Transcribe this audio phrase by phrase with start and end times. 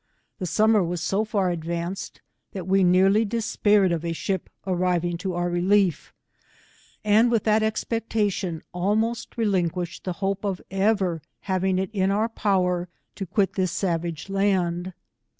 [0.39, 2.21] The summer was so far advanced,
[2.53, 6.11] that we nearly despaired of a ship arriving to our relief,
[7.03, 12.87] and with that expectation, almost relinquished the hope of ever having it in our power
[13.13, 14.91] to quit this savage land.